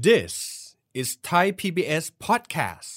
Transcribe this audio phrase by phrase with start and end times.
[0.00, 2.90] This is Thai PBS podcast.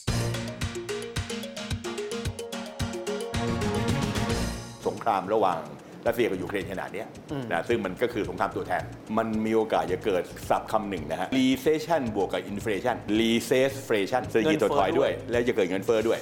[4.88, 5.60] สงครามระหว่าง
[6.08, 7.08] รัสเซียกับยูเครนขนาดเนี้ย
[7.52, 8.84] นะซึ่งมันก็คือสงครามตัวแทน
[9.18, 16.20] มันมีโอกาสจะเกิดศัพท์คำหนึ่งนะฮะ recession บวกกับ inflation recession เศรษฐกิจถดถอยด้วย แล้วจะเกิดเงินเฟ้อด้วย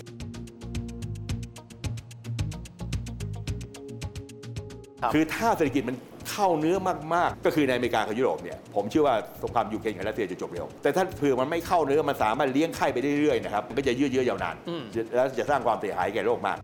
[5.01, 5.97] ครับคือถ้าเศรษฐกิจมัน
[6.33, 6.77] เข้าเนื้อ
[7.15, 14.55] มากๆ ก็คือในอเมริกากับยุโรปเนี่ยผมเชื่อว่าสงครามยูเครนกับรัสเซียจะจบเร็ว แต่ถ้าเผื่อมันไม่เข้าเนื้อมันสามารถเลี้ยงไข่ไปเรื่อยๆนะครับมันก็จะยืดเยื้อยาวนาน
[15.15, 16.57] แล้วจะสร้างความเสียหายแก่โลกมาก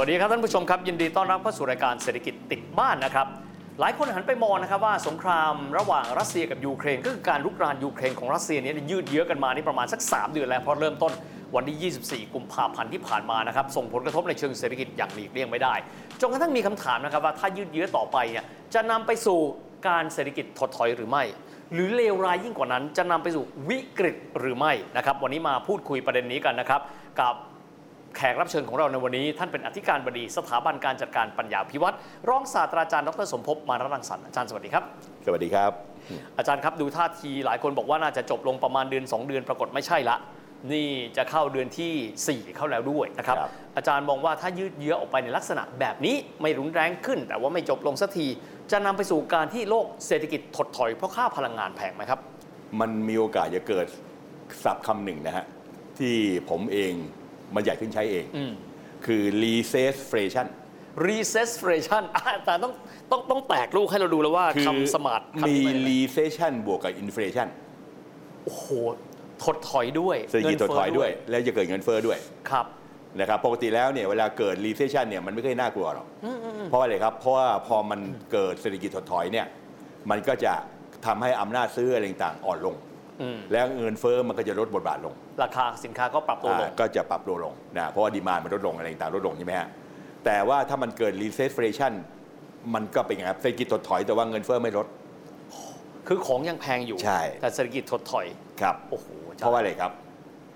[0.00, 3.26] วัสดีครับท่านผู้ชมครับ ยินดีต้อนรับเข้าสู่รายการเศรษฐกิจติดบ้านนะครับ
[3.80, 11.12] หลายคนหันไปมองนะครับว่าสงครามระหว่างรัสเซียกับยูเครนก็คือการลุกรานยูเครนของรัสเซียเนี้ยืดเยื้อกันมานี่ประมาณสัก 3 เดือนแล้วเพราะเริ่มต้น
[11.54, 11.92] วันที่
[12.26, 15.74] 24 กุมภาพันธ์ที่ผ่านมานะครับส่งผลกระทบในเชิงเศรษฐกิจอย่างหลีกเลี่ยงไม่ได้
[16.20, 19.38] จนกระทั่งมีคำถามนะครับว่าถ้ายืดเยื้อต่อไปเนี่ยจะนำไปสู่
[19.88, 21.24] การเศรษฐกิจถดถอยหรือไม่
[21.72, 26.80] หรือเลวร้ายยิ่งกว่านั้น จะนำไปสู่วิกฤตหรือไม่นะครับวันนี้มาพูดคุยประเด็นนี้กันนะครับ
[27.20, 27.34] กับ
[28.16, 31.96] แขกรับเชิญของเราในวันนี้ ท่านเป็นอธิการบดีสถาบันการจัดการปัญญาพิวัตร
[32.28, 34.84] รองศาสตราจารย์ดรสมภพมารรังสรรค์อาจารย์สวัสดีครับ
[35.26, 35.72] สวัสดีครับ
[36.38, 40.16] อาจารย์ครับดูท่าทีหลายคนบอกว่าน่าจะจบลงประมาณเดือน 2 เดือนปรากฏไม่ใช่ละ
[40.72, 41.88] นี่จะเข้าเดือนที
[42.26, 48.26] สี่4 เข้าแล้วด้วยนะครับครับอาจารย์มองว่าถ้ายืดเยื้อออกไปในลักษณะแบบนี้ไม่รุนแรงขึ้น แต่ว่าไม่จบลงสักที
[48.72, 52.20] จะนำไปสู่การที่โลกเศรษฐกิจถดถอยเพราะค่าพลังงานแพงไหมครับ
[52.80, 53.86] มันมีโอกาสจะเกิด
[54.64, 55.44] ศัพท์คำหนึ่งนะฮะ
[55.98, 56.16] ที่
[56.50, 56.92] ผมเอง
[57.54, 58.52] มันใหญ่ขึ้นใช้เองอืม
[59.06, 60.46] คือ recession
[61.08, 62.72] recession อะอาจารย์ต้อง
[63.10, 67.48] ต้องต้องแตกลูกให้เราดูแล้วว่าคือคำสมาร์ทคำมีนี้มันอะไร recession บวกกับ inflation
[68.44, 68.66] โอ้โห
[69.44, 72.18] ถดถอยด้วยเศรษฐกิจถดถอยด้วย แล้วจะเกิดเงินเฟ้อด้วย
[72.50, 72.66] ครับ
[73.20, 76.06] นะครับปกติแล้วเนี่ยเวลาเกิด recession เนี่ยมันไม่เคยน่ากลัวหรอก
[76.70, 78.00] เพราะอะไรครับ เพราะว่าพอมัน
[78.32, 79.46] เกิดเศรษฐกิจถดถอยเนี่ย
[80.10, 80.52] มันก็จะ
[81.06, 82.85] ทำให้อำนาจซื้ออะไรต่างๆอ่อนลงอืม
[83.52, 89.68] แล้วเงินเฟ้อมันก็จะลดบทบาทลง ราคาสินค้าก็ปรับตัวลงอ่าก็จะปรับตัวลงนะเพราะว่าดีมานมันลดลงอะไรต่างๆลดลงใช่ไหมฮะ
[90.24, 91.92] แต่ว่าถ้ามันเกิด recession
[92.74, 94.86] มันก็เป็นไงครับเศรษฐกิจถดถอยแต่ว่าเงินเฟ้อไม่ลด
[96.08, 98.26] คือของยังแพงอยู่ใช่แต่เศรษฐกิจถดถอย
[98.60, 99.06] ครับโอ้โห
[99.36, 99.92] เพราะว่าอะไรครับ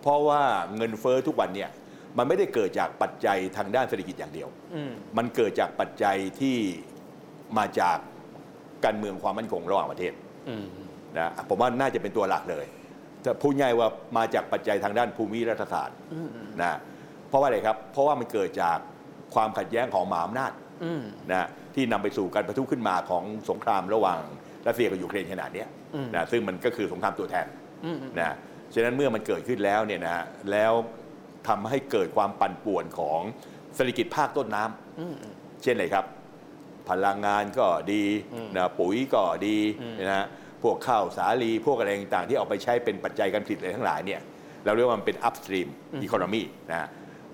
[0.02, 0.40] เพราะว่า
[0.76, 1.70] เงินเฟ้อทุกวันเนี่ย
[2.18, 6.56] มันไม่ได้เกิดจากปัจจัยทางด้านเศรษฐกิจอย่างเดียวอืมมันเกิดจากปัจจัยที่
[7.58, 7.98] มาจาก
[8.84, 10.12] การเมืองความมั่นคงระหว่างประเทศ
[10.48, 10.66] อืม
[11.18, 12.64] นะผมว่าน่าจะเป็นตัวหลักเลย
[13.24, 15.96] จะพูดง่ายว่ามาจากปัจจัยทางด้านภูมิรัฐศาสตร์
[16.62, 16.78] นะ
[17.28, 18.78] เพราะว่าอะไรครับ เพราะว่ามันเกิดจาก
[19.34, 20.52] ความขัดแย้งของมหาอำนาจ
[20.84, 24.20] อืมนะที่นำไปสู่การประทุขึ้นมาของสงครามระหว่าง
[24.66, 27.46] รัสเซียกับยูเครนขนาดเนี้ยอืมนะซึ่งมันก็คือสงครามตัวแทน
[27.84, 28.34] อืมนะ
[28.74, 30.72] ฉะนั้นเมื่อมันเกิดขึ้นแล้วเนี่ยนะแล้ว
[31.48, 33.20] ทำให้เกิดความปั่นป่วนของ
[33.76, 35.14] เศรษฐกิจภาคต้นน้ำอืม
[35.62, 36.04] เช่นอะไรครับ
[36.88, 38.04] พลังงานก็ดี
[38.34, 40.26] อืมนะปุ๋ยก็ดีอืมนะฮะ
[40.62, 44.20] พวกข้าวสาลีพวกอะไรต่างๆ ที่เอาไปใช้เป็นปัจจัยการผลิตอะไรทั้งหลายเนี่ย
[44.64, 45.68] เราเรียกว่ามันเป็น upstream
[46.06, 46.88] economy นะฮะ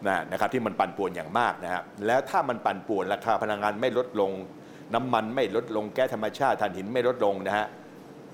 [0.06, 4.30] นะนะครับที่มันปั่นป่วนอย่างมากนะครับแล้วถ้ามันปั่นป่วนราคาพลังงานไม่ลดลง
[4.94, 7.66] น้ำมันไม่ลดลงแก๊สธรรมชาติถ่านหินไม่ลดลงนะฮะ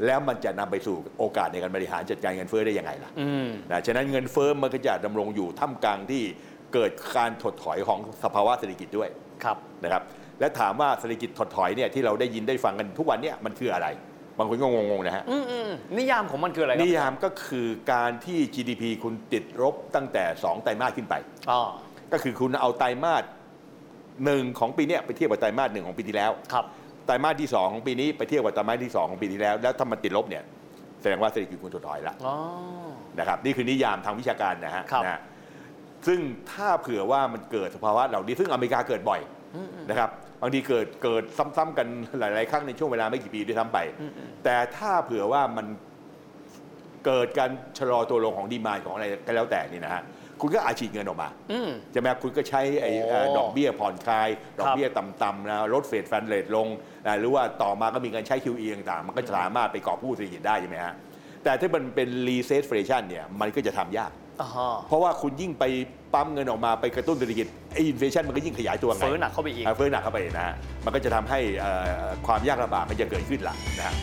[0.06, 6.22] แล้วมันจะนำไปสู่โอกาสในการบริหารจัดการเงินเฟ้อได้ยังไงล่ะอืมนะฉะนั้นเงินเฟ้อมันก็จะดำรงอยู่ท่ามกลางที่
[6.74, 9.08] เกิดการถดถอยของสภาวะเศรษฐกิจด้วย
[9.44, 10.02] ครับนะครับ
[10.40, 13.86] และถามว่าเศรษฐกิจถดถอยเนี่ยที่เราได้ยินได้ฟังกันทุกวันเนี่ยมันคืออะไร
[14.38, 21.14] บางคนก็งงๆนะฮะ อืมอืมนิยามของมันคืออะไรครันิยามก็คือการที่ GDP คุณติดลบตั้งแต่ 2 ไตรมาสขึ้นไป
[21.50, 21.60] อ๋อ
[22.12, 23.24] ก็คือคุณเอาไตรมาส
[24.24, 26.64] หนึ่งของปีเนี้ยไปเทียบกับไตรมาสหนึ่งของปีที่แล้ว ครับ
[27.06, 30.42] ไตรมาสที่ 2 ของปีนี้ไปเทียบกับไตรมาสที่ 2 ของปีที่แล้ว แล้วถ้ามันติดลบเนี่ย
[31.00, 32.34] แสดงว่าเศรษฐกิจคุณถดถอยละอ๋อ
[33.18, 35.20] นะครับนี่คือนิยามทางวิชาการนะฮะครับนะฮะ
[36.06, 36.20] ซึ่ง
[36.52, 39.20] ถ้าเผื่อว่ามันเกิดสภาวะเหล่านี้ซึ่งอเมริกาเกิดบ่อย
[39.90, 40.10] นะครับ
[40.42, 41.24] บางทีเกิดเกิด
[41.56, 41.86] ซ้ำๆกัน
[42.18, 43.78] หลาย ๆ ครั้งในช่วงเวลาไม่กี่ปีด้วยซ้ำไป
[44.44, 45.66] แต่ถ้าเผื่อว่ามัน
[47.06, 50.02] เกิดการชะลอตัวลงของดีมานของอะไรก็แล้วแต่นี่นะฮะ
[50.40, 54.28] คุณก็อาจฉีดเงินออกมาอืมใช่ไหมครับคุณก็ใช้ไอ้เอ่อโอ้ดอกเบี้ยผ่อนคลาย
[54.58, 56.68] ดอกเบี้ยต่ำๆนะลดเฟดฟันเรทลง
[57.06, 60.94] นะหรือว่าต่อมาก็มีการใช้ QE ต่างๆ มันก็สามารถไปกอบผู้เศรษฐกิจได้ใช่ไหมฮะ
[61.44, 64.21] แต่ถ้ามันเป็น recession เนี่ยมันก็จะทำยากอ่าฮะ
[64.88, 65.64] เพราะว่าคุณยิ่งไป
[66.14, 71.72] ปั๊มเงินออกมาไปกระตุ้นเศรษฐกิจไอ้อินฟลชันมันก็ยิ่งขยายตัวไงเฟ้อหนักเข้าไปอีกอ่าเฟ้อหนักเข้าไปนะฮะมันก็จะทำให้เอ่
[72.06, 73.96] อความยากลำบากมันจะเกิดขึ้นละนะฮะ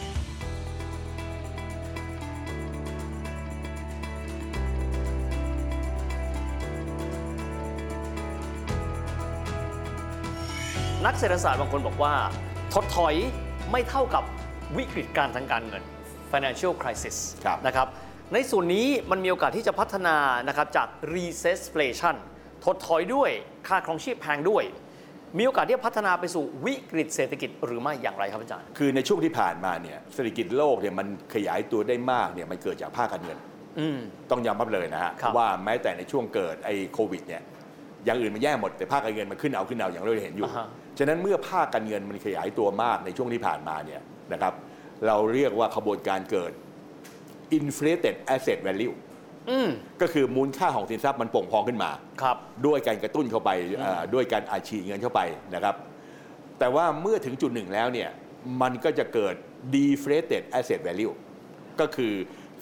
[11.06, 12.14] นักเศรษฐศาสตร์บางคนบอกว่า
[12.74, 13.16] ถดถอย
[13.72, 14.24] ไม่เท่ากับ
[14.78, 15.84] วิกฤตการทางการเงิน
[16.31, 17.88] financial crisis ครับนะครับ
[18.34, 20.16] ในส่วนนี้มันมีโอกาสที่จะพัฒนา
[20.48, 22.16] นะครับจาก recession
[22.66, 23.30] ถดถอยด้วย
[23.68, 24.64] ค่าครองชีพแพงด้วย
[25.38, 33.38] มีโอกาสที่จะพัฒนาไปสู่วิกฤตเศรษฐกิจหรือไม่อย่างไรครับอาจารย์ คือในช่วงที่ผ่านมาเนี่ยเศรษฐกิจโลกเนี่ยมันขยายตัวได้มากเนี่ยมันเกิดจากภาคการเงิน
[33.80, 34.00] อืม
[34.31, 37.42] ต้องยอมรับเลยนะฮะครับว่าแม้แต่ในช่วงเกิดไอ้โควิดเนี่ย
[38.06, 40.68] อย่างอื่นมันแย่หมดแต่ภาคการเงินมันขึ้นเอาขึ้นเอาอย่างเราเห็นอยู่อ่าฮะ
[41.00, 44.02] ฉะนั้นเมื่อภาคการเงินมันขยายตัวมากในช่วงที่ผ่านมาเนี่ย
[44.34, 44.54] นะครับ
[45.08, 46.52] เราเรียกว่าขบวนการเกิด
[47.57, 48.96] inflated asset value
[49.50, 49.69] อืม
[50.01, 51.92] ก็คือมูลค่าของสินทรัพย์มันโป่งพองขึ้นมา
[52.22, 53.50] ครับด้วยการกระตุ้นเข้าไป
[53.80, 55.22] เอ่อด้วยการอาชีพเงินเข้าไป
[55.56, 55.75] นะครับ
[56.60, 58.10] แต่ว่าเมื่อถึงจุดหนึ่งแล้วเนี่ย
[58.62, 59.36] มันก็จะเกิด
[59.75, 61.13] deflated asset value
[61.80, 62.13] ก็คือ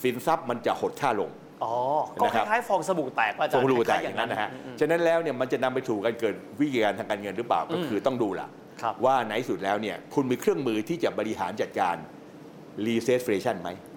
[0.03, 1.31] สินทรัพย์มันจะหดค่าลง
[1.63, 1.73] อ๋อ
[2.21, 8.47] ก็นะคครับล้ายๆฟองสบู่แตกป่ะอาจารฟย์องรูแตกคล้ๆอย่างนั้นนะฮะอืมฉะนั้นแล้วเนี่ยมันจะนำไปสู่การเกิดวิกฤตการทางการเงินหรือเปล่าก็คือต้องดูล่ะ
[8.81, 11.95] ครับว่าในที่สุดแล้วเนี่ยคุณมีเครื่องมือที่จะบริหารจัดการ
[12.85, 13.69] recession ไหม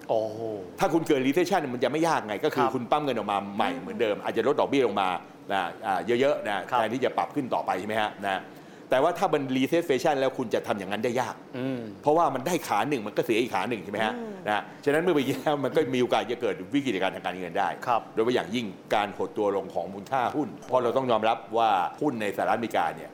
[0.79, 5.09] ถ้าคุณเกิด recession มันจะไม่ยากไง ก็คือครับคุณปั้มเงินออกมาใหม่เหมือนเดิม อาจจะลดดอกเบี้ยลงมา
[5.51, 8.41] นะอ่าเยอะๆนะครับแทนที่จะปรับขึ้นต่อไปใช่ไหมฮะนะ
[8.89, 14.13] แต่ว่าถ้ามัน recession แล้วคุณจะทำอย่างนั้นได้ยากอืมเพราะว่ามันได้ขาหนึ่งมันก็เสียอีกขาหนึ่งใช่ไหมฮะ
[14.47, 18.65] นะฉะนั้นเมื่อเป็นอย่างนี้แล้วมันก็มีโอกาสจะเกิดวิกฤตการณ์ทางการเงินได้ครับโดยเฉพาะอย่างยิ่ง
[18.95, 21.69] การหดตัวลงของมูลค่าหุ้น เพราะเราต้องยอมรับว่า
[22.01, 23.09] หุ้นในสหรัฐอเมริกาเนี่ย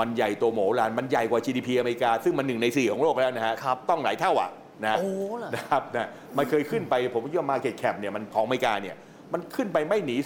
[0.00, 4.50] มันใหญ่โตมโหฬารมันใหญ่กว่า GDP อเมริกาซึ่งมันหนึ่งในสี่ของโลกแล้วนะฮะครับต้องหลายเท่าอะ
[4.84, 5.08] นะโอ้
[5.38, 8.96] เหรอ นะครับนะมันเคยขึ้นไปผมว่า market cap เนี่ยมันของอเมริกาเนี่ย
[9.32, 10.16] มันขึ้นไปไม่หนี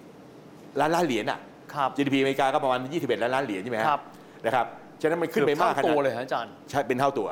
[0.00, 1.38] 40 ล้านล้านเหรียญอะ
[1.74, 4.00] ครับ GDP อเมริกาก็ประมาณ 21 ล้านล้านเหรียญใช่ไหมฮะครับ
[4.44, 4.66] นะครับ
[5.00, 7.28] ฉะนั้นมันขึ้นไปมากขเอบเท่นาดตัวเลยฮะอาจารย์ ใช่เป็นเท่าตัว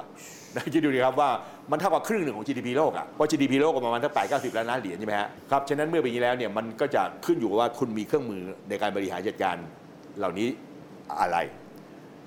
[0.55, 1.31] นะคิดดูดิครับว่า
[1.71, 9.57] มันเท่ากับครึ่งหนึ่งของ GDP โลกอะเพราะ GDP โลกก็ประมาณทั้งแปดเก้าสิบล้านล้านเหรียญใช่ไหมฮะครับฉะนั้นเมื่อเป็นอย่างนี้แล้วเนี่ยมันก็จะขึ้นอยู่กับว่าคุณมีเครื่องมือในการบริหารจัดการ
[10.19, 10.49] เหล่านี้
[11.21, 11.39] อะไร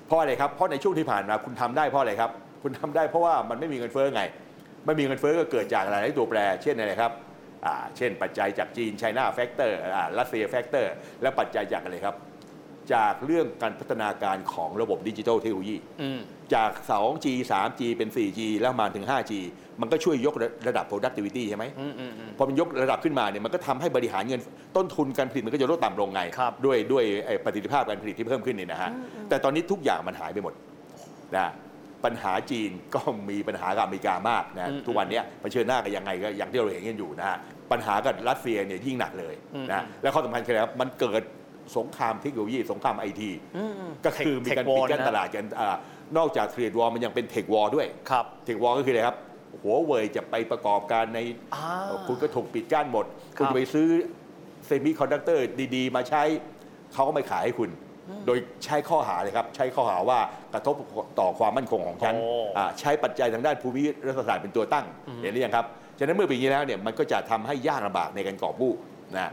[0.06, 2.30] เพราะอะไรครับ เพราะในช่วงที่ผ่านมาคุณทำได้เพราะอะไรครับ
[2.66, 4.22] คุณทำได้เพราะว่ามันไม่มีเงินเฟ้อไง
[4.86, 7.12] ไม่มีเงินเฟ้อก็เกิดจากอะไรตัวแปร เช่นอะไรครับ
[7.66, 10.92] อ่าเช่นปัจจัยจากจีน China factor อ่ารัสเซีย factor
[11.22, 12.16] และปัจจัยจากอะไรครับ
[12.92, 16.20] จากเรื่องการพัฒนาการของระบบดิจิทัลเทคโนโลยีอืม
[16.54, 19.32] จาก 2G 3G เป็น 4G แล้วมาถึง 5G
[19.80, 20.34] มันก็ช่วยยก
[20.68, 24.40] ระดับ productivity ใช่ไหมอืมอืมอืมพอมันยกระดับขึ้นมาเนี่ยมันก็ทำให้บริหารเงิน
[24.76, 28.90] ต้นทุนการผลิตมันก็จะลดต่ำลงไงครับด้วยด้วยไอ้ประสิทธิภาพการผลิตที่เพิ่มขึ้นเนี่ยนะฮะ
[29.28, 30.54] แต่ตอนนี้ทุกอย่างมันหายไปหมด
[31.36, 31.52] นะ
[32.06, 33.00] ปัญหาจีนก็
[33.30, 37.36] มีปัญหากับอเมริกามากนะทุกวันเนี้ยเผชิญหน้ากันยังไงก็อย่างที่เราเห็นกันอยู่นะฮะ
[37.72, 39.34] ปัญหากับรัสเซียเนี่ยยิ่งหนักเลย
[39.72, 41.22] นะและข้อสำคัญคืออะไรครับมันเกิด
[41.76, 45.76] สงครามเทคโนโลยีสงครามไอทีอืมอืมก็คือมีการ Tech ปิด war กั้นนะตลาดกันอ่า
[46.16, 49.16] นอกจาก trade war มันยังเป็น tech war ด้วยครับ tech war ก็คืออะไรครับ
[49.62, 51.18] หัวเว่ยจะไปประกอบการใน
[51.54, 53.06] อ่าคุณก็ถูกปิดกั้นหมด
[53.36, 53.88] ครับคุณจะไปซื้อ
[54.66, 55.44] เซมิคอนดักเตอร์
[55.74, 56.22] ดี ๆ มาใช้
[56.92, 57.70] เขาก็ไม่ขายให้คุณ
[58.26, 60.18] โดยใช้ข้อหาเลยครับ ใช้ข้อหาว่า
[60.54, 60.74] กระทบ
[61.20, 64.86] ต่อความมั่นคงของฉันโอ้อ่าใช้ปัจจัยทางด้านภูมิรัฐศาสตร์เป็นตัวตั้ง
[65.22, 65.66] เห็นหรือยังครับ
[65.98, 68.72] ฉะนั้นเมื่อเป็นอย่างนี้แล้วเนี่ยมันก็จะทำให้ยากลำบากในการก่อกู้
[69.16, 69.32] นะ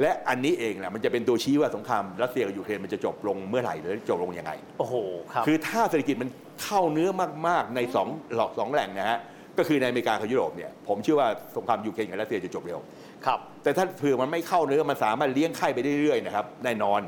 [0.00, 4.94] และอันนี้เองแหละมันจะเป็นตัวชี้ว่าสงครามรัสเซียกับยูเครนมันจะจบลงเมื่อไหร่หรือจบลงยังไงโอ้โห
[5.32, 6.28] ครับคือถ้าเศรษฐกิจมัน
[6.62, 7.10] เข้าเนื้อ
[7.48, 9.18] มากๆในสองหลอกสองแหล่งนะฮะ
[9.58, 12.78] ก็คือในอเมริกากับยุโรปเนี่ยผมเชื่อว่าสงครามยูเครนกับรัสเซียจะจบเร็ว
[13.26, 17.00] ครับแต่ถ้าเผื่อมันไม่เข้าเนื้อมันสามารถเลี้ยงไข่ไปเรื่อยๆนะครับแน่นอน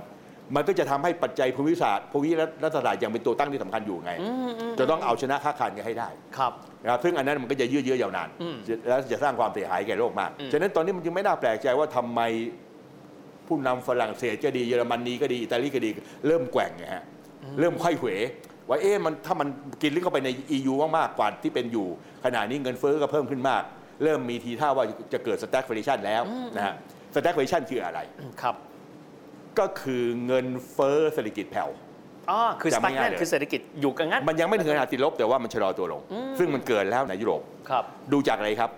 [0.54, 2.30] มันก็จะทำให้ปัจจัยภูมิศาสตร์ภูมิ
[2.64, 4.12] รัฐศาสตร์ยังเป็นตัวตั้งที่สำคัญอยู่ไง
[4.78, 6.08] จะต้องเอาชนะค้าขายกันให้ได้
[6.38, 6.52] ครับ
[6.82, 8.56] นะครับซึ่งอันนั้นมันก็จะยืดเยื้อยาวนานอืม
[8.88, 12.20] แล้วจะสร้างความเสียหายแก่โลกมากอืมฉะนั้นตอนนี้มันจึงไม่น่าแปลกใจว่าทำไม
[13.46, 15.90] ผู้นำฝรั่งเศสก็ดีเยอรมนีก็ดีอิตาลีก็ดี
[16.26, 17.04] เริ่มแกว่งไงฮะ
[17.58, 18.10] เริ่มค่อยเขว
[18.68, 19.48] ว่าเอ๊ะมันถ้ามัน
[19.82, 21.86] กินลึกเข้าไปใน EU มากๆกว่าที่เป็นอยู่
[22.24, 23.62] ขณะนี้เงินเฟ้อก็เพิ่มขึ้นมาก
[24.04, 26.22] เริ่มมีทีท่าว่าจะเกิด stagflation แล้ว
[26.56, 26.74] นะฮะ
[27.14, 28.00] stagflation คืออะไร
[28.42, 28.54] ครับ
[29.58, 31.70] ก็คือเงินเฟ้อเศรษฐกิจแผ่ว
[32.30, 36.00] อ๋อคือจำไม่ง่าย stagnant เลยคือเศรษฐกิจอยู่กันงั้นมันยังไม่ถึงขนาดติดลบแต่ว่ามันชะลอตัวลง
[36.38, 38.70] ซึ่งมันเกิดแล้วในยุโรปครับ ดูจากอะไรครับ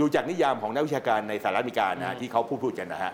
[0.00, 3.12] ดูจากนิยามของนักวิชาการในสหรัฐอเมริกานะฮะอืมที่เขาพูดพูดกันนะฮะ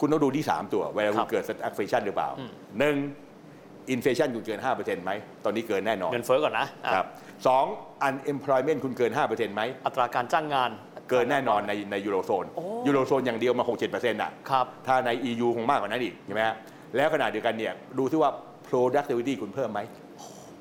[0.00, 2.96] คุณต้องดูที่ 3 ตัว เวลาคุณครับเกิด stagflation หรือเปล่าอืมหนึ่ง
[3.90, 5.10] inflation คุณเกิน5%ไหม
[5.44, 7.06] ตอนนี้เกินแน่นอนเงินเฟ้อก่อนนะอะครับ
[7.46, 7.64] สอง
[8.08, 10.70] unemployment คุณเกิน5%ไหมอัตราการจ้างงาน
[11.10, 16.56] เกินแน่นอนในในยูโรโซนโอ้ยูโรโซนอย่างเดียวมา 6-7%อะครับถ้าใน EU คงมากกว่านั้นอีกใช่ไหมฮะ
[16.96, 18.30] แล้วขณะเดียวกันเนี่ยดูที่ว่า
[18.68, 19.80] productivity คุณเพิ่มไหม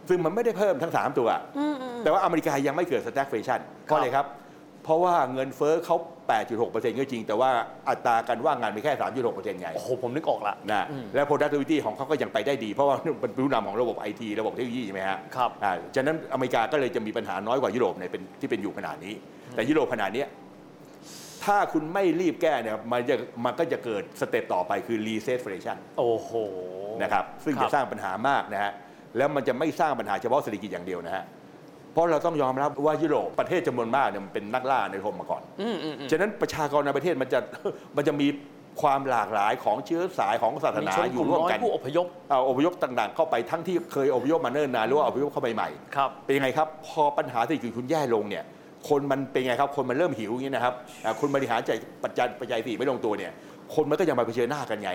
[0.10, 1.30] ซึ่งมันไม่ได้เพิ่มทั้ง 3 ตัว
[2.04, 4.26] แต่ว่าอเมริกายังไม่เกิด stagflation เพราะอะไรครับ
[4.84, 5.98] เพราะว่าเงินเฟ้อเขา
[6.48, 7.50] 8.6%ก็จริง แต่ว่า
[7.90, 8.94] อัตราการว่างงานมีแค่
[9.28, 19.14] 3.6%ไง โอ้โห ผมนึกออกละนะอืมและ productivity ของเขาก็ยังไปได้ดี เพราะว่าเป็นผู้นำของระบบไอทีระบบเทคโนโลยีใช่ไหมฮะครับอ่าฉะนั้นอเมริกาก็เลยจะมีปัญหาน้อยกว่ายุโรปในเป็นที่เป็นอยู่ขนาดนี้
[19.56, 20.28] แต่ยุโรปขนาดเนี้ย
[21.46, 26.32] ถ้าคุณไม่รีบแก้เนี่ยมันจะมันก็จะเกิดสเต็ปต่อไปคือ recession โอ้โห
[27.02, 28.72] นะครับซึ่งครัจะบสร้างปัญหามากนะฮะ
[29.18, 31.24] แล้วมันจะไม่สร้างปัญหาเฉพาะเศรษฐกิจอย่างเดียวนะฮะ
[31.94, 37.40] เพราะเราต้องยอมรับว่ายุโรปประเทศจำนวนมากเนี่ยมันเป็นนักล่าในรมมาก่อนอืมอืมอืมฉะนั้นประชากรในประเทศมันจะ
[37.98, 38.28] มันจะมี
[38.82, 48.44] ความหลากหลายของเชื้อสายของศาสมีนาชนอกยู่ลุ่มร่วมน้อยกันผู้อพยพเอาอพยพต่างๆ เข้าไปทั้งที่เคยอพยพมาเนิ่นนานหรือว่าอพยพเข้าไปใหม่ครับเป็นยังไงครับ พอปัญหาเศรษฐกิจคุณแย่ลงเนี่ย
[48.90, 50.74] คนมันเป็นไงครับ คนมันเริ่มหิวอย่างนี้นะครับ
[51.06, 53.32] อ่าคุณบริหารใจายปัจจัยปัจจัยสี่ไม่ลงตัวเนี่ย
[53.76, 54.92] คนมันก็ยังมาเผชิญหน้ากันไง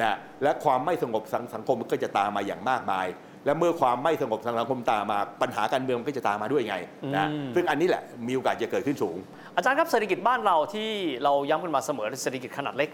[0.00, 3.06] นะและความไม่สงบสังสังคมมันก็จะตามมาอย่างมากมาย
[3.44, 6.76] และเมื่อความไม่สงบทางสังคมตามมาปัญหาการเมืองมันก็จะตามมาด้วยไง
[7.16, 9.16] นะอืมซึ่งอันนี้แหละมีโอกาสจะเกิดขึ้นสูง
[9.56, 10.90] อาจารย์ครับเศรษฐกิจบ้านเราที่
[11.24, 12.90] เราย้ำกันมาเสมอเศรษฐกิจขนาดเล็ก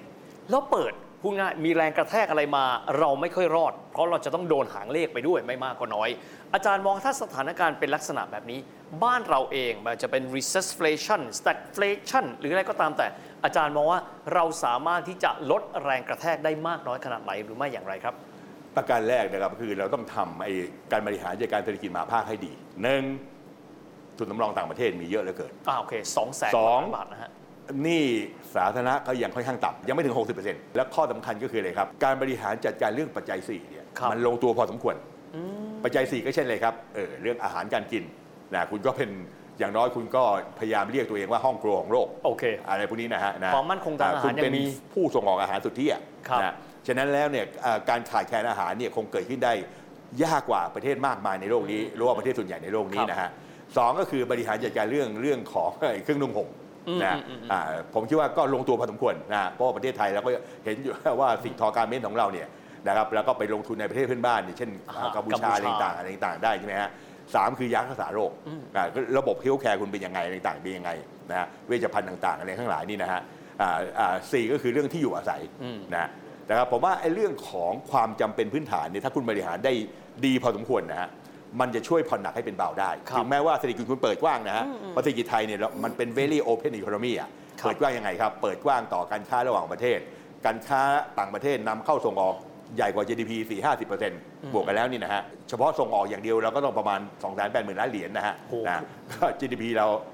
[0.50, 0.92] แล้วเปิด
[1.24, 2.64] พูดง่ายมีแรงกระแทกอะไรมา
[2.98, 6.08] เราไม่ค่อยรอด เพราะเราจะต้องโดนหางเลขไปด้วยไม่มากก็น้อย
[6.54, 8.60] อาจารย์มองถ้าสถานการณ์เป็นลักษณะแบบนี้
[9.04, 13.06] บ้านเราเองมันจะเป็น recession stagflation หรืออะไรก็ตามแต่
[13.44, 14.00] อาจารย์มองว่า
[14.34, 18.14] เราสามารถที่จะลดแรงกระแทกได้มากน้อยขนาดไหนหรือไม่อย่างไรครับ
[18.76, 20.52] ประการแรกนะครับคือเราต้องทำไอ้
[20.92, 22.52] การบริหารจัดการเศรษฐกิจมหาภาคให้ดี
[22.82, 23.02] หนึ่ง
[24.18, 27.30] ทุนสำรองต่างประเทศมีเยอะเหลือเกินอ่าโอเคสองแสนสองบาทนะฮะ
[27.82, 28.04] หนี่
[28.54, 34.94] สาธารณะก็ยังค่อนข้างต่ำยังไม่ถึง 60%และข้อสำคัญก็คืออะไรครับ การบริหารจัดการเรื่องปัจจัย4เนี่ยครับมันลงตัวพอสมควร
[35.84, 38.04] ปัจจัย 4 ก็เช่นเลยครับเออเรื่องอาหารการกิน
[38.54, 39.10] นะคุณก็เป็น
[39.58, 40.22] อย่างน้อยคุณก็
[40.58, 46.54] พยายามเรียกตัวเองว่าห้องครัวของโลกโอเคอะไรพวกนี้นะฮะนะความมั่นคงทางอาหารคุณเป็นยังมีผู้ส่งออกอาหารสุดที่อะครับนะ
[46.86, 49.52] ฉะนั้นแล้วเนี่ยเอ่อการขาดแคลนอาหารเนี่ยคงเกิดขึ้นได้
[50.24, 53.30] ยากกว่าประเทศมากมายในโลกนี้หรือว่าประเทศส่วนใหญ่ในโลกนี้นะฮะ
[53.76, 55.70] สองก็คือบริหารจัดการเรื่องเรื่องของ
[56.04, 56.63] เครื่องนุ่งห่มอืม
[57.04, 57.60] นะอืมอืมอ่า
[57.94, 60.30] ผมคิดว่าก็ลงตัวพอสมควรนะเพราะว่าประเทศไทยเราก็
[60.64, 62.48] เห็นอยู่ว่าสิ่งทอ garment ของเราเนี่ย
[62.88, 66.90] นะครับแล้วก็ไปลงทุนในประเทศเพื่อนบ้านเนี่ยเช่นอ่าฮะกัมพูชากัมพูชาอะไรต่างๆอะไรต่างๆได้ใช่ไหมฮะ
[67.34, 68.30] สามคือยารักษาโรค
[68.76, 70.90] อ่าก็ระบบ healthcare คุณเป็นยังไงอะไรต่างๆเป็นยังไง
[71.30, 73.20] นะฮะเวชภัณฑ์ต่างๆอะไรทั้งหลายนี่นะฮะ
[73.60, 76.08] อ่าอ่าสี่ก็คือเรื่องที่อยู่อาศัยอืมนะ
[76.50, 79.72] นะครับผมว่าไอ้เรื่องของความจำเป็นพื้นฐานเนี่ยถ้าคุณบริหารได้
[80.24, 81.08] ดีพอสมควรนะฮะ
[81.60, 87.28] มันจะช่วยผ่อนหนักให้เป็นเบาได้ครับถึงแม้ว่าเศรษฐกิจคุณเปิดกว้างนะฮะเพราะเศรษฐกิจไทยเนี่ยเรามันเป็น very open economy อะ
[87.60, 89.98] ครับเปิดกว้างยังไงครับ เปิดกว้างต่อการค้าระหว่างประเทศ
[90.46, 90.82] การค้า
[91.18, 92.36] ต่างประเทศนำเข้าส่งออก
[92.76, 93.32] ใหญ่กว่า GDP
[93.92, 98.82] 4-50%บวกกันแล้วนี่นะฮะ เฉพาะส่งออกอย่างเดียวเราก็ต้องประมาณ2 8 0 0 0 0ล้านเหรียญนะฮะโอ้โหนะ
[99.12, 100.13] ก็ GDP เราเอ่อ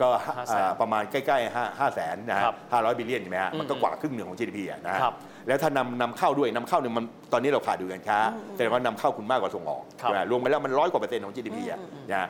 [0.00, 5.14] ก็500,000เอ่อประมาณใกล้ๆ5 5แสนนะฮะครับ500บิลเลียนใช่ไหมฮะมันก็กว่าครึ่งหนึ่งของ GDP อะนะฮะครับ
[5.48, 8.18] แล้วถ้านำนำเข้าด้วยนำเข้าเนี่ยมันตอนนี้เราขาดดูการค้า
[8.56, 11.80] แต่ว่านำเข้าคุณมากกว่าส่งออกครับใช่ไหมรวมไปแล้วมันร้อยกว่าเปอร์เซ็นต์ของ GDP อะ
[12.10, 12.28] นะฮะ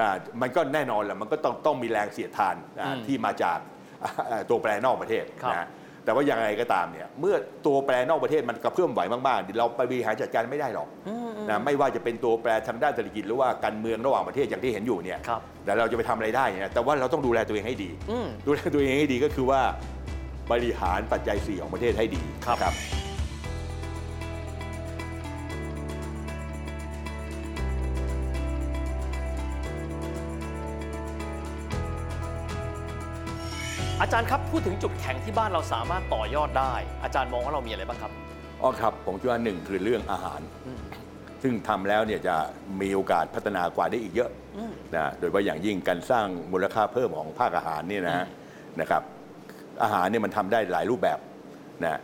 [0.00, 3.58] อ่ามันก็แน่นอนแหละมันก็ต้องต้องมีแรงเสียดทานอ่าอืมที่มาจาก
[4.30, 5.68] อ่าตัวแปรนอกประเทศครับนะฮะ
[6.04, 7.34] แต่ว่าอย่างไรก็ตามเนี่ยเมื่อ
[7.66, 10.88] ตัวแปรนอกประเทศมันกระเพื่อมไหวมากๆเราไปบริหารจัดการไม่ได้หรอก
[11.50, 19.60] นะไม่ว่าจะเป็นตัวแปรทางด้านเศรษฐกิจหรือว่าการเมืองระหว่างประเทศอย่างที่เห็นอยู่เนี่ยครับแต่เราจะไปทำอะไรได้เนี่ยแต่ว่าเราต้องดูแลตัวเองให้ดีอืมดูแลตัวเองให้ดีก็คือว่า
[20.52, 22.74] บริหารปัจจัย4ของประเทศให้ดีครับครับ
[34.00, 38.12] อาจารย์ครับพูดถึงจุดแข็งที่บ้านเราสามารถต่อยอดได้ อาจารย์มองว่าเรามีอะไรบ้างครับ
[38.62, 40.40] อ๋อครับผมคิดว่าหนึ่งคือเรื่องอาหาร
[41.42, 42.36] ซึ่งทำแล้วเนี่ยจะ
[42.80, 44.30] มีโอกาสพัฒนากว่าได้อีกเยอะ
[44.96, 48.26] นะโดยเฉพาะอย่างยิ่งการสร้างมูลค่าเพิ่มของภาคอาหารเนี่ยนะฮะ
[48.80, 49.02] นะครับ
[49.82, 51.18] อาหารเนี่ยมันทำได้หลายรูปแบบ
[51.84, 52.00] นะ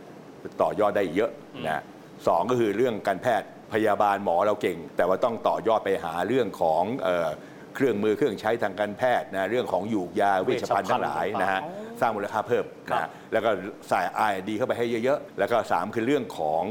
[0.61, 1.31] ต่อยอดได้อีกเยอะ
[1.67, 1.81] นะ
[2.27, 7.29] สองก็คือเรื่องการแพทย์พยาบาลหมอเราเก่ง แต่ว่าต้องต่อยอดไปหาเรื่องของเอ่อ
[7.75, 13.49] เครื่องมือเครื่องใช้ทางการแพทย์นะเรื่องของยูกยาเวชภัณฑ์ทั้งหลายนะฮะอ๋อสร้างมูลค่าเพิ่มครับนะแล้วก็
[13.89, 16.63] ใส่ R&D เข้าไปให้เยอะๆ แล้วก็ 3 คือเรื่องของ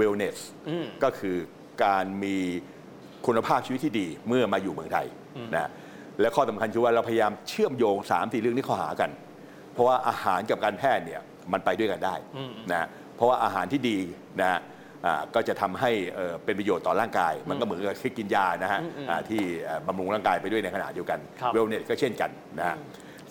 [0.00, 0.38] wellness
[0.68, 1.36] อืมก็คือ
[1.84, 2.36] การมี
[3.26, 5.06] คุณภาพชีวิตที่ดีเมื่อมาอยู่เมืองไทย
[5.54, 5.70] นะ
[6.20, 9.10] และข้อสำคัญคือว่าเราพยายามเชื่อมโยง3ามสี่เรื่องนี้เข้าหากัน
[9.72, 11.20] เพราะว่าอาหารกับการแพทย์เนี่ย
[11.52, 13.96] มันไปด้วยกันได้อืมนะเพราะว่าอาหารที่ดี
[14.40, 14.60] นะ
[15.06, 22.76] อ่าก็จะทำให้เอ่อเป็นประโยชน์ต่อร่างกาย มันก็เหมือนกับกินยานะฮะอืมอืมอ่าที่เอ่อบำรุงร่างกายไปด้วยในขณะเดียวกันครับเวลเนสก็เช่นกันนะฮะ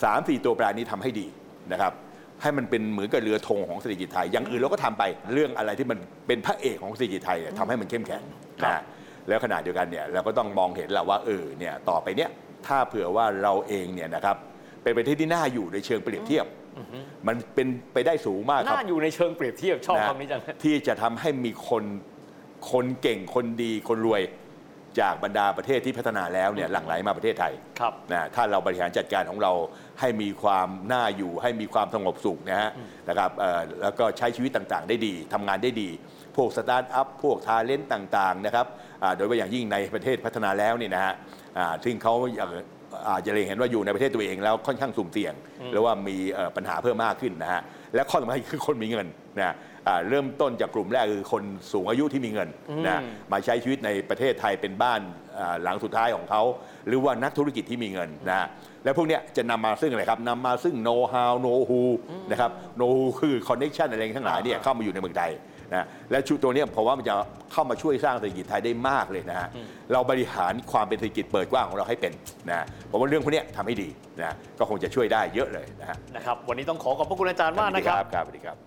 [0.04, 1.28] สามสี่ตัวแปรนี้ทำให้ดี
[1.72, 1.94] นะครับ
[2.42, 5.04] ให้มันเป็นเหมือนกับเรือธงของเศรษฐกิจไทย อย่างอื่นเราก็ทำไป
[5.34, 8.22] เรื่องอะไรที่มันเป็นพระเอกของเศรษฐกิจไทยเนี่ยทำให้มันเข้มแข็ง
[8.62, 8.84] ครับนะฮะ
[9.28, 12.30] แล้วขณะเดียวกันเนี่ยเราก็ต้องมองเห็นแหละว่าเออเนี่ยต่อไปเนี่ย
[12.68, 14.36] ถ้าเผื่อว่าเราเองเนี่ยนะครับ
[14.84, 16.46] เป็นประเทศที่น่าอยู่ในเชิงเปรียบเทียบ
[17.28, 21.84] มันเป็นไปได้สูงมากครับน่าอยู่ในเชิงเปรียบเทียบชอบนะคำนี้จังที่จะทำให้มีคน
[22.72, 24.22] คนเก่งคนดีคนรวย
[25.02, 29.52] จากบรรดาประเทศที่พัฒนาแล้วเนี่ยหลั่งไหลมาประเทศไทยครับนะถ้าเราบริหารจัดการของเรา
[30.00, 32.70] ให้มีความน่าอยู่ ให้มีความสงบสุขนะฮะ
[33.10, 35.90] นะครับเอ่อแล้วก็ใช้ชีวิตต่างๆ ได้ดีทำงานได้ดี
[36.36, 38.66] พวกสตาร์ทอัพพวกทาเลนต์ต่างๆนะครับ
[39.04, 41.14] อ่าโดยเฉพาะอย่างยิ่งในประเทศพัฒนาแล้วเนี่ยนะฮะ
[41.58, 42.14] อ่าซึ่งเขา
[43.04, 45.34] อย่างอาจจะเล็งเห็นว่าอยู่ในประเทศตัวเองแล้วค่อนข้างสุ่มเสี่ยง
[45.72, 47.62] หรือว่ามีเอ่อปัญหาเพิ่มมากขึ้นนะฮะ
[47.96, 49.08] และข้อสำคัญคือคนมีเงิน
[49.40, 49.56] นะ
[49.88, 52.50] อ่าเริ่มต้นจากกลุ่มแรกคือคนสูงอายุที่มีเงิน
[52.88, 53.02] นะ
[53.32, 55.00] มาใช้ชีวิตในประเทศไทยเป็นบ้าน
[55.40, 56.42] อ่าหลังสุดท้ายของเขา
[56.88, 58.48] หรือว่านักธุรกิจที่มีเงินนะฮะ
[58.84, 61.82] และพวกเนี้ยจะนำมาซึ่งอะไรครับนำมาซึ่งโน้ตฮาวโน้ตฮู
[62.32, 65.32] นะครับโน้ตฮูคือคอนเน t ชันอะไรทั้งหลายเนี่ยเข้ามาอยู่ในเมืองไทย
[65.74, 67.16] นะและชุดตัวเนี้ยผมว่ามันจะ
[67.52, 69.48] เข้ามาช่วยสร้างเศรษฐกิจไทยได้มากเลยนะฮะ
[69.92, 72.14] เราบริหารความเป็นเศรษฐกิจเปิดกว้างของเราให้เป็น
[72.50, 73.90] นะผมว่าเรื่องพวกเนี้ยทำให้ดี
[74.22, 78.58] นะก็คงจะช่วยได้เยอะเลยนะฮะนะครับวันนี้ต้องขอขอบพระคุณอาจารย์มากนะครับครับสวัสดีครับ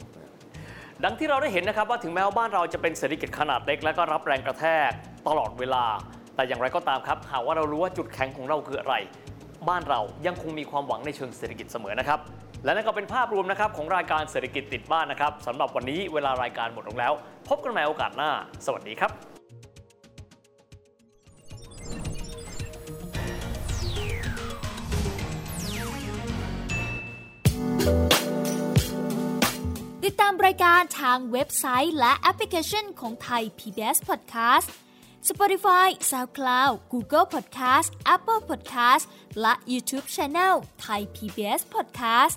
[1.04, 4.90] ดังที่เราได้เห็นนะครับว่าถึงแม้ว่าบ้านเราจะเป็นเศรษฐกิจขนาดเล็ก และก็รับแรงกระแทก
[5.28, 5.84] ตลอดเวลา
[6.36, 8.94] แต่อย่างไรก็ตามครับหากว่าเรารู้ว่าจุดแข็งของเราคืออะไร
[9.68, 12.18] บ้านเรายังคงมีความหวังในเชิงเศรษฐกิจเสมอนะครับ
[12.64, 17.12] และนั่นก็เป็นภาพรวมนะครับของรายการเศรษฐกิจติดบ้านนะครับสำหรับวันนี้เวลารายการหมดลงแล้ว
[17.48, 18.30] พบกันใหม่โอกาสหน้า
[18.66, 19.12] สวัสดีครับ
[30.04, 34.68] ติดตามรายการทางเว็บไซต์และแอปพลิเคชันของไทย PBS Podcast
[35.28, 39.04] Spotify SoundCloud Google Podcast Apple Podcast
[39.40, 42.36] และ YouTube Channel Thai PBS Podcast